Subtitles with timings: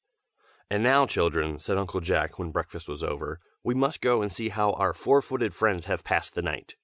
[0.71, 4.49] "And now, children," said Uncle Jack, when breakfast was over, "We must go and see
[4.49, 6.73] how our four footed friends have passed the night.